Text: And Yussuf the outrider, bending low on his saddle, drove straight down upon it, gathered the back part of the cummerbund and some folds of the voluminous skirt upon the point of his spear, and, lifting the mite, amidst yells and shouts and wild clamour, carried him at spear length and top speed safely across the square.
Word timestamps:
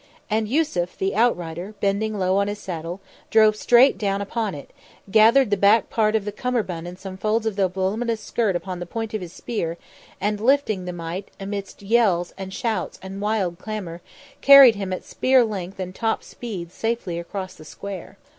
And 0.31 0.47
Yussuf 0.47 0.97
the 0.97 1.15
outrider, 1.15 1.75
bending 1.79 2.17
low 2.17 2.37
on 2.37 2.47
his 2.47 2.57
saddle, 2.57 3.01
drove 3.29 3.55
straight 3.55 3.99
down 3.99 4.19
upon 4.19 4.55
it, 4.55 4.71
gathered 5.11 5.51
the 5.51 5.57
back 5.57 5.91
part 5.91 6.15
of 6.15 6.25
the 6.25 6.31
cummerbund 6.31 6.87
and 6.87 6.97
some 6.97 7.17
folds 7.17 7.45
of 7.45 7.55
the 7.55 7.67
voluminous 7.67 8.19
skirt 8.19 8.55
upon 8.55 8.79
the 8.79 8.87
point 8.87 9.13
of 9.13 9.21
his 9.21 9.31
spear, 9.31 9.77
and, 10.19 10.41
lifting 10.41 10.85
the 10.85 10.91
mite, 10.91 11.29
amidst 11.39 11.83
yells 11.83 12.33
and 12.35 12.51
shouts 12.51 12.97
and 13.03 13.21
wild 13.21 13.59
clamour, 13.59 14.01
carried 14.41 14.73
him 14.73 14.91
at 14.91 15.03
spear 15.03 15.45
length 15.45 15.79
and 15.79 15.93
top 15.93 16.23
speed 16.23 16.71
safely 16.71 17.19
across 17.19 17.53
the 17.53 17.63
square. 17.63 18.17